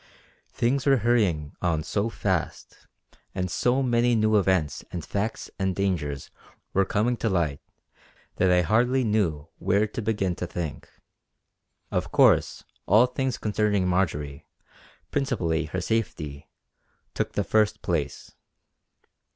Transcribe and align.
Things 0.51 0.87
were 0.87 0.97
hurrying 0.97 1.53
on 1.61 1.83
so 1.83 2.09
fast; 2.09 2.87
and 3.35 3.51
so 3.51 3.83
many 3.83 4.15
new 4.15 4.35
events 4.35 4.83
and 4.91 5.05
facts 5.05 5.51
and 5.59 5.75
dangers 5.75 6.31
were 6.73 6.85
coming 6.85 7.15
to 7.17 7.29
light, 7.29 7.61
that 8.37 8.49
I 8.49 8.61
hardly 8.63 9.03
knew 9.03 9.47
where 9.59 9.85
to 9.85 10.01
begin 10.01 10.33
to 10.37 10.47
think. 10.47 10.89
Of 11.91 12.11
course 12.11 12.63
all 12.87 13.05
things 13.05 13.37
concerning 13.37 13.87
Marjory, 13.87 14.47
principally 15.11 15.65
her 15.65 15.81
safety, 15.81 16.49
took 17.13 17.33
the 17.33 17.43
first 17.43 17.83
place. 17.83 18.31